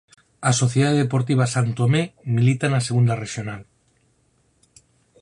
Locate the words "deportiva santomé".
1.03-2.03